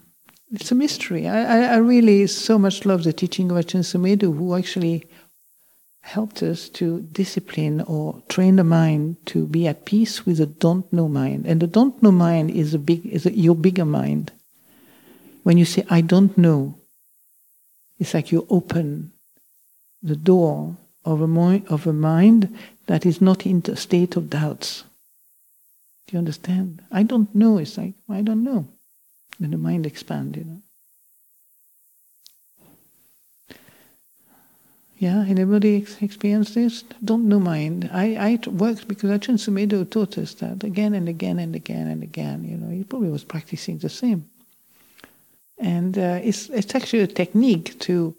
[0.52, 1.26] it's a mystery.
[1.26, 5.06] I, I, I really so much love the teaching of Ajahn Sumedho, who actually
[6.06, 10.90] helped us to discipline or train the mind to be at peace with the don't
[10.92, 11.46] know mind.
[11.46, 14.30] And the don't know mind is a big is a, your bigger mind.
[15.42, 16.78] When you say I don't know,
[17.98, 19.12] it's like you open
[20.00, 22.56] the door of a mo- of a mind
[22.86, 24.84] that is not in the state of doubts.
[26.06, 26.82] Do you understand?
[26.90, 27.58] I don't know.
[27.58, 28.68] It's like I don't know.
[29.40, 30.62] Then the mind expands, you know.
[34.98, 36.16] Yeah, anybody ex-
[36.54, 36.84] this?
[37.04, 37.90] Don't know mind.
[37.92, 42.02] I, I worked because Ajahn Sumedho taught us that again and again and again and
[42.02, 42.44] again.
[42.44, 44.24] You know, he probably was practicing the same.
[45.58, 48.14] And uh, it's it's actually a technique to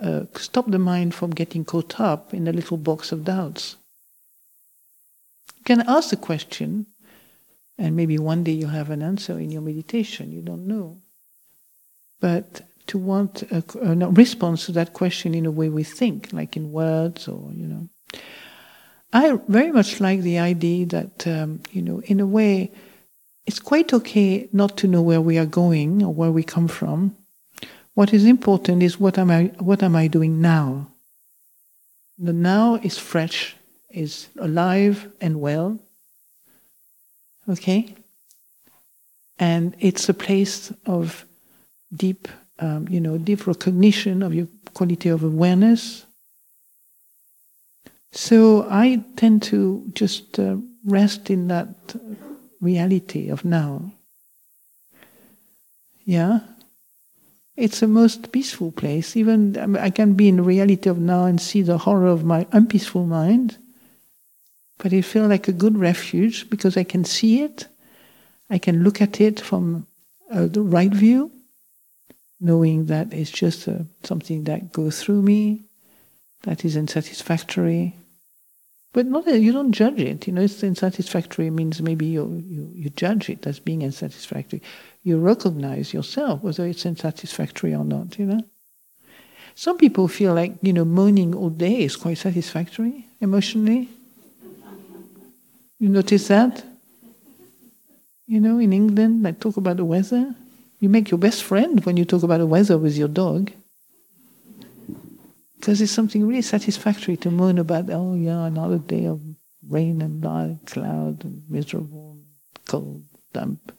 [0.00, 3.76] uh, stop the mind from getting caught up in a little box of doubts.
[5.68, 6.86] You can ask the question,
[7.76, 10.32] and maybe one day you'll have an answer in your meditation.
[10.32, 10.96] You don't know,
[12.20, 16.56] but to want a, a response to that question in a way we think, like
[16.56, 17.88] in words or, you know.
[19.12, 22.72] I very much like the idea that, um, you know, in a way,
[23.44, 27.14] it's quite okay not to know where we are going or where we come from.
[27.92, 30.88] What is important is what am I, what am I doing now?
[32.16, 33.54] The now is fresh,
[33.90, 35.78] is alive and well.
[37.48, 37.94] Okay?
[39.38, 41.24] And it's a place of
[41.94, 42.28] deep
[42.58, 46.06] um, you know, deep recognition of your quality of awareness.
[48.10, 51.68] So I tend to just uh, rest in that
[52.60, 53.92] reality of now.
[56.04, 56.40] Yeah,
[57.56, 59.16] it's the most peaceful place.
[59.16, 62.24] Even I, I can be in the reality of now and see the horror of
[62.24, 63.58] my unpeaceful mind,
[64.78, 67.68] but it feels like a good refuge because I can see it.
[68.48, 69.86] I can look at it from
[70.30, 71.30] uh, the right view
[72.40, 75.64] knowing that it's just uh, something that goes through me,
[76.42, 77.96] that is unsatisfactory.
[78.92, 80.26] But not that you don't judge it.
[80.26, 84.62] You know, it's unsatisfactory means maybe you, you, you judge it as being unsatisfactory.
[85.02, 88.40] You recognize yourself whether it's unsatisfactory or not, you know.
[89.54, 93.88] Some people feel like, you know, moaning all day is quite satisfactory emotionally.
[95.78, 96.64] You notice that?
[98.26, 100.34] You know, in England, I talk about the weather.
[100.80, 103.52] You make your best friend when you talk about the weather with your dog.
[105.58, 109.20] Because it's something really satisfactory to moan about, oh yeah, another day of
[109.68, 112.18] rain and dark cloud and miserable,
[112.66, 113.72] cold, damp.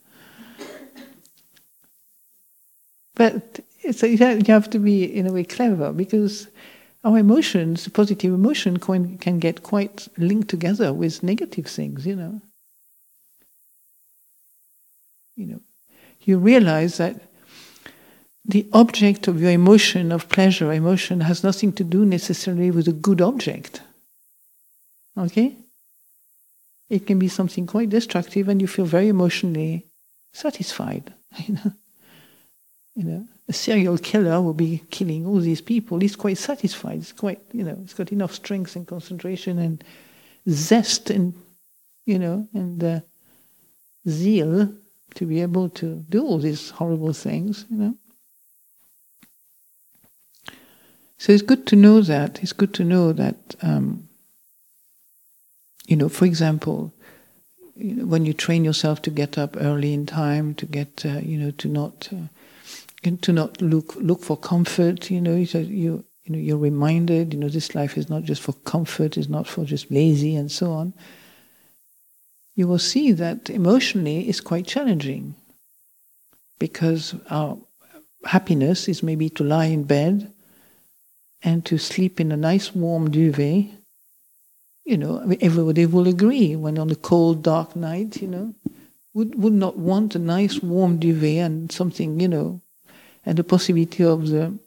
[3.15, 3.59] But
[4.01, 6.47] a, you have to be, in a way, clever because
[7.03, 12.41] our emotions, positive emotion, can, can get quite linked together with negative things, you know.
[15.35, 15.61] You know,
[16.21, 17.21] you realize that
[18.43, 22.93] the object of your emotion, of pleasure, emotion, has nothing to do necessarily with a
[22.93, 23.81] good object.
[25.17, 25.55] Okay?
[26.89, 29.85] It can be something quite destructive and you feel very emotionally
[30.33, 31.13] satisfied.
[31.47, 31.71] You know?
[32.95, 35.99] You know, a serial killer will be killing all these people.
[35.99, 36.97] He's quite satisfied.
[36.97, 39.83] He's quite, you know, he's got enough strength and concentration and
[40.47, 41.33] zest and,
[42.05, 42.99] you know, and uh,
[44.07, 44.71] zeal
[45.15, 47.95] to be able to do all these horrible things, you know.
[51.17, 52.41] So it's good to know that.
[52.43, 54.07] It's good to know that, um,
[55.87, 56.93] you know, for example,
[57.75, 61.51] when you train yourself to get up early in time, to get, uh, you know,
[61.51, 62.27] to not, uh,
[63.01, 67.49] to not look look for comfort, you know, you you know, you're reminded, you know,
[67.49, 70.93] this life is not just for comfort, it's not for just lazy and so on.
[72.55, 75.35] You will see that emotionally it's quite challenging
[76.59, 77.57] because our
[78.25, 80.31] happiness is maybe to lie in bed
[81.41, 83.71] and to sleep in a nice warm duvet.
[84.85, 88.53] You know, everybody will agree when on a cold, dark night, you know,
[89.13, 92.61] would, would not want a nice warm duvet and something, you know,
[93.25, 94.57] and the possibility of the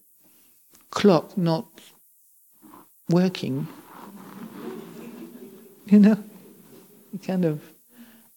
[0.90, 1.66] clock not
[3.08, 3.66] working.
[5.86, 6.16] You know,
[7.26, 7.60] kind of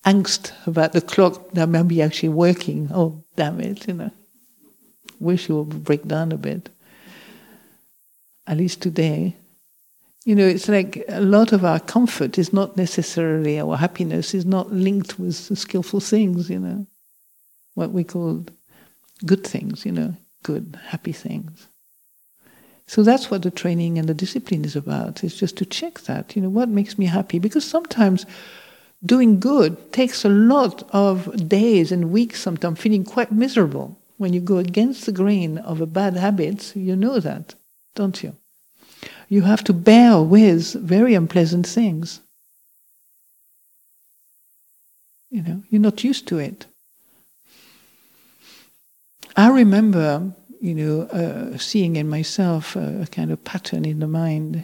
[0.05, 2.89] angst about the clock that may be actually working.
[2.93, 4.11] Oh, damn it, you know.
[5.19, 6.69] Wish it would break down a bit.
[8.45, 9.35] At least today.
[10.25, 14.45] You know, it's like a lot of our comfort is not necessarily, our happiness is
[14.45, 16.87] not linked with the skillful things, you know.
[17.75, 18.45] What we call
[19.23, 21.67] good things, you know, good, happy things.
[22.87, 26.35] So that's what the training and the discipline is about, is just to check that,
[26.35, 27.39] you know, what makes me happy?
[27.39, 28.25] Because sometimes
[29.03, 33.97] doing good takes a lot of days and weeks, sometimes feeling quite miserable.
[34.17, 37.55] When you go against the grain of a bad habit, you know that,
[37.95, 38.35] don't you?
[39.29, 42.21] You have to bear with very unpleasant things.
[45.29, 46.67] You know, you're not used to it.
[49.37, 50.31] I remember,
[50.61, 54.63] you know, uh, seeing in myself a, a kind of pattern in the mind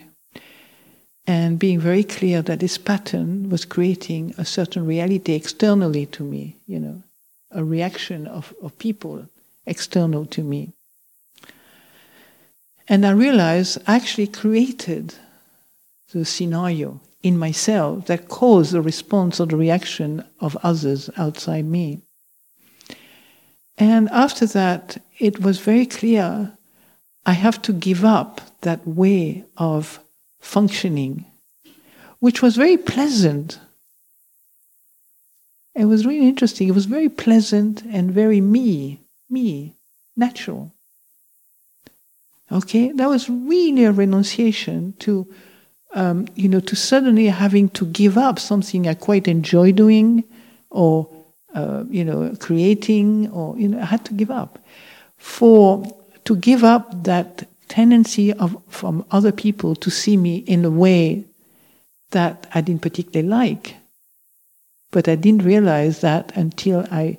[1.28, 6.58] and being very clear that this pattern was creating a certain reality externally to me,
[6.66, 7.04] you know,
[7.52, 9.28] a reaction of, of people
[9.66, 10.74] external to me.
[12.88, 15.16] And I realized I actually created
[16.12, 22.02] the scenario in myself that caused the response or the reaction of others outside me.
[23.82, 26.56] And after that, it was very clear
[27.26, 30.00] I have to give up that way of
[30.40, 31.26] functioning,
[32.20, 33.60] which was very pleasant.
[35.74, 36.68] It was really interesting.
[36.68, 39.00] It was very pleasant and very me,
[39.32, 39.74] me,
[40.16, 40.72] natural.
[42.52, 45.26] Okay, that was really a renunciation to,
[45.96, 50.24] um, you know, to suddenly having to give up something I quite enjoy doing,
[50.70, 51.10] or
[51.54, 54.60] uh, you know, creating, or you know, I had to give up
[55.18, 55.84] for
[56.26, 61.24] to give up that tendency of from other people to see me in a way
[62.12, 63.76] that I didn't particularly like.
[64.92, 67.18] But I didn't realize that until I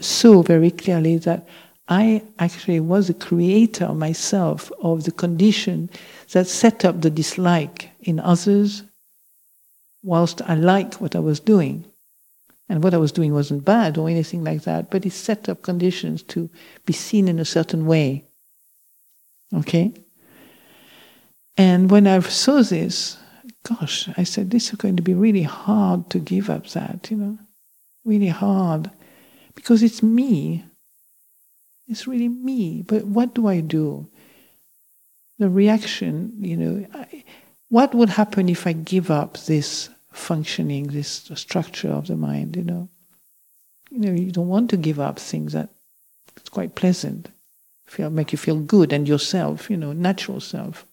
[0.00, 1.46] saw very clearly that
[1.88, 5.90] I actually was a creator myself of the condition
[6.32, 8.82] that set up the dislike in others,
[10.02, 11.84] whilst I liked what I was doing.
[12.68, 15.62] And what I was doing wasn't bad or anything like that, but it set up
[15.62, 16.48] conditions to
[16.86, 18.24] be seen in a certain way.
[19.52, 19.92] Okay?
[21.56, 23.18] And when I saw this,
[23.62, 27.16] gosh, I said, this is going to be really hard to give up that, you
[27.16, 27.38] know?
[28.04, 28.90] Really hard.
[29.54, 30.64] Because it's me.
[31.86, 32.82] It's really me.
[32.82, 34.08] But what do I do?
[35.38, 37.24] The reaction, you know, I,
[37.68, 42.64] what would happen if I give up this functioning, this structure of the mind, you
[42.64, 42.88] know?
[43.90, 45.68] You know, you don't want to give up things that
[46.36, 47.28] it's quite pleasant,
[47.86, 50.84] feel make you feel good and yourself, you know, natural self.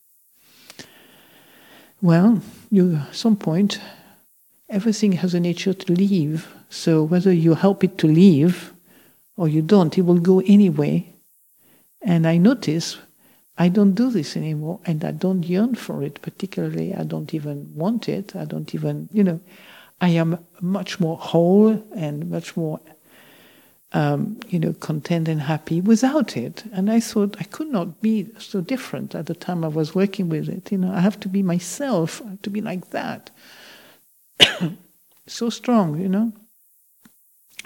[2.01, 3.79] Well, you at some point
[4.69, 6.47] everything has a nature to leave.
[6.69, 8.73] So whether you help it to leave
[9.35, 11.13] or you don't, it will go anyway.
[12.01, 12.97] And I notice
[13.57, 16.95] I don't do this anymore and I don't yearn for it particularly.
[16.95, 18.35] I don't even want it.
[18.35, 19.39] I don't even, you know,
[19.99, 22.79] I am much more whole and much more,
[23.93, 26.63] um, you know, content and happy without it.
[26.71, 30.29] And I thought I could not be so different at the time I was working
[30.29, 30.71] with it.
[30.71, 33.29] You know, I have to be myself, I have to be like that.
[35.27, 36.33] so strong, you know,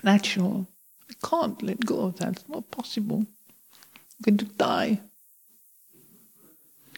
[0.04, 0.68] natural.
[1.10, 2.34] I can't let go of that.
[2.34, 3.20] It's not possible.
[3.20, 5.00] I'm going to die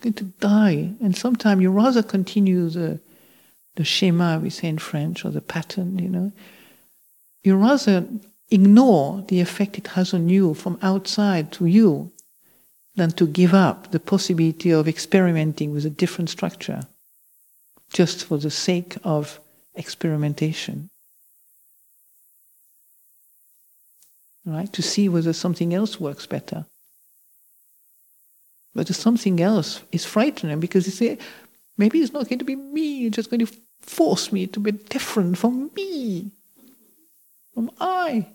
[0.07, 0.93] going to die.
[1.01, 2.99] And sometimes you rather continue the,
[3.75, 6.31] the schema we say in French or the pattern, you know.
[7.43, 8.07] You rather
[8.49, 12.11] ignore the effect it has on you from outside to you
[12.95, 16.81] than to give up the possibility of experimenting with a different structure
[17.93, 19.39] just for the sake of
[19.75, 20.89] experimentation.
[24.45, 24.71] Right?
[24.73, 26.65] To see whether something else works better.
[28.77, 31.17] But something else is frightening because you say,
[31.79, 33.51] maybe it's not going to be me, it's just going to
[33.81, 36.29] force me to be different from me,
[37.55, 38.27] from I.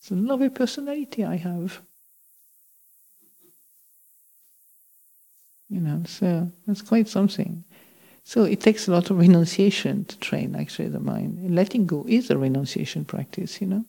[0.00, 1.80] It's a lovely personality I have.
[5.70, 7.62] You know, so that's quite something.
[8.24, 11.54] So it takes a lot of renunciation to train actually the mind.
[11.54, 13.84] Letting go is a renunciation practice, you know.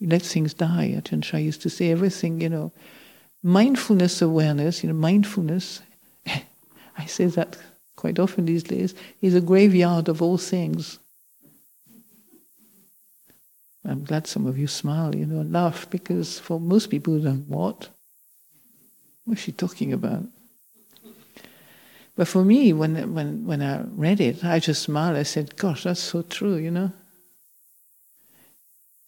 [0.00, 0.94] You let things die.
[0.96, 2.72] Ajahn Chah used to say everything, you know.
[3.42, 5.82] Mindfulness awareness, you know, mindfulness,
[6.26, 7.56] I say that
[8.00, 10.98] quite often these days, is a graveyard of all things.
[13.84, 17.44] I'm glad some of you smile, you know, and laugh, because for most people, like,
[17.46, 17.88] what?
[19.24, 20.24] What's she talking about?
[22.16, 25.16] But for me, when, when, when I read it, I just smiled.
[25.16, 26.92] I said, gosh, that's so true, you know.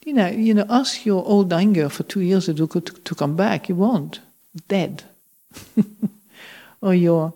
[0.05, 3.69] You know, you know, ask your old anger for two years to, to come back.
[3.69, 4.21] You won't.
[4.69, 5.05] Dead.
[6.83, 7.35] or your,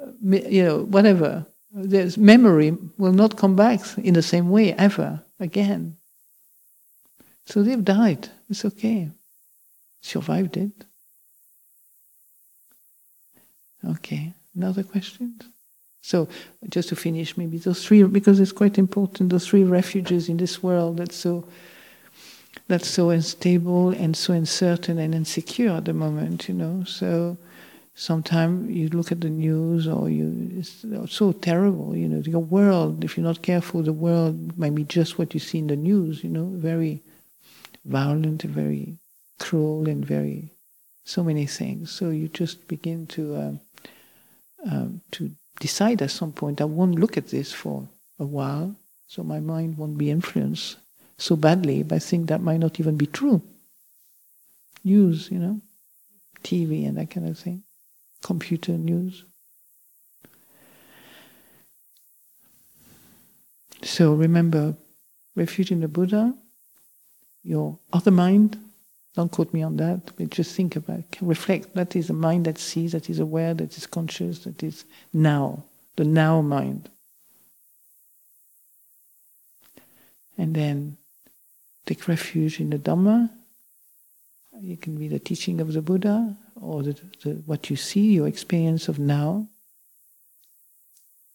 [0.00, 1.44] uh, you know, whatever.
[1.72, 5.96] There's memory will not come back in the same way ever again.
[7.46, 8.28] So they've died.
[8.48, 9.10] It's okay.
[10.00, 10.72] Survived it.
[13.84, 14.32] Okay.
[14.54, 15.40] Another question?
[16.00, 16.28] So,
[16.68, 20.62] just to finish, maybe those three, because it's quite important, those three refuges in this
[20.62, 21.46] world that's so
[22.68, 26.84] that's so unstable and so uncertain and insecure at the moment, you know.
[26.84, 27.38] So
[27.94, 33.04] sometimes you look at the news or you it's so terrible, you know, your world,
[33.04, 36.22] if you're not careful, the world might be just what you see in the news,
[36.22, 37.02] you know, very
[37.86, 38.98] violent, very
[39.38, 40.50] cruel and very
[41.04, 41.90] so many things.
[41.90, 43.60] So you just begin to um,
[44.70, 47.88] um, to decide at some point I won't look at this for
[48.18, 50.76] a while, so my mind won't be influenced
[51.18, 53.42] so badly by things that might not even be true.
[54.84, 55.60] News, you know,
[56.44, 57.64] TV and that kind of thing,
[58.22, 59.24] computer news.
[63.82, 64.76] So remember,
[65.34, 66.34] refuge in the Buddha,
[67.42, 68.58] your other mind,
[69.14, 71.18] don't quote me on that, but just think about it.
[71.20, 71.74] Reflect.
[71.74, 75.64] That is a mind that sees, that is aware, that is conscious, that is now,
[75.96, 76.88] the now mind.
[80.36, 80.97] And then
[81.88, 83.30] take refuge in the Dhamma.
[84.62, 88.26] It can be the teaching of the Buddha or the, the, what you see, your
[88.26, 89.46] experience of now.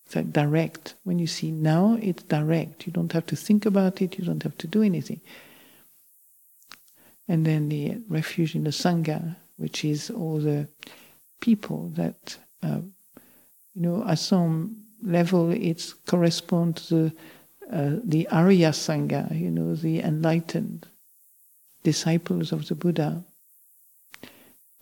[0.06, 0.96] It's like direct.
[1.04, 2.86] When you see now, it's direct.
[2.86, 5.22] You don't have to think about it, you don't have to do anything
[7.28, 10.68] and then the refuge in the Sangha, which is all the
[11.40, 12.80] people that, uh,
[13.74, 17.14] you know, at some level it corresponds to the,
[17.72, 20.88] uh, the Arya Sangha, you know, the enlightened
[21.84, 23.24] disciples of the Buddha.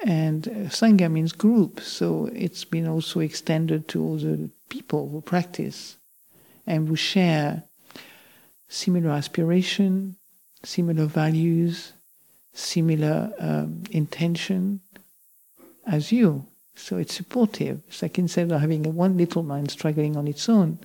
[0.04, 5.22] And uh, Sangha means group, so it's been also extended to all the people who
[5.22, 5.98] practice
[6.66, 7.64] and who share
[8.68, 10.16] similar aspiration,
[10.64, 11.94] similar values,
[12.54, 14.82] similar um, intention
[15.86, 16.46] as you.
[16.76, 17.82] So it's supportive.
[17.88, 20.80] It's like instead of having one little mind struggling on its own,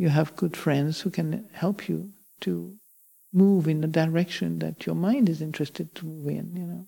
[0.00, 2.74] you have good friends who can help you to
[3.34, 6.86] move in the direction that your mind is interested to move in, you know.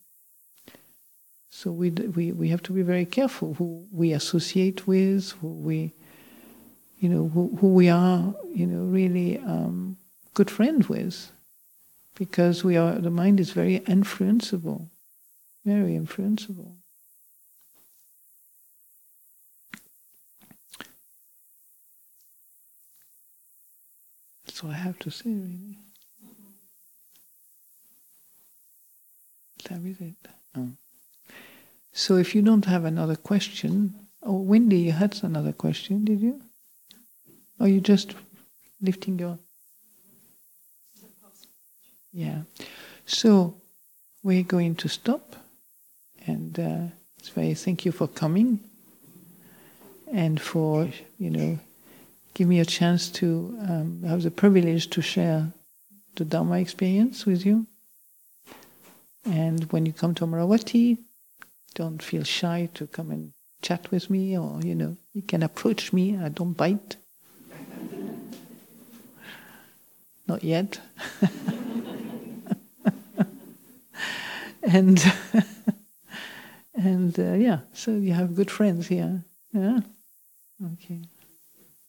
[1.51, 5.93] So we, we, we have to be very careful who we associate with, who we,
[7.01, 9.99] you know, who, who we are, you know, really um,
[10.33, 11.31] good friends with
[12.15, 14.89] because we are the mind is very influenceable,
[15.67, 16.77] very influenceable.
[24.53, 25.79] That's all I have to say, really.
[29.65, 30.29] That is it.
[30.55, 30.69] Oh.
[31.95, 36.43] So, if you don't have another question, oh, Wendy, you had another question, did you?
[37.59, 38.15] Or you just
[38.83, 39.39] lifting your
[42.13, 42.43] yeah.
[43.07, 43.55] So
[44.23, 45.35] we're going to stop,
[46.27, 48.61] and uh, it's very thank you for coming,
[50.13, 51.59] and for you know,
[52.35, 55.53] give me a chance to um, have the privilege to share
[56.17, 57.67] the Dharma experience with you.
[59.25, 60.99] And when you come to Amaravati,
[61.75, 65.93] don't feel shy to come and chat with me, or you know, you can approach
[65.93, 66.19] me.
[66.19, 66.97] I don't bite.
[70.27, 70.81] Not yet.
[74.63, 75.13] and
[76.75, 79.23] and uh, yeah, so you have good friends here.
[79.53, 79.81] Yeah,
[80.73, 81.01] okay.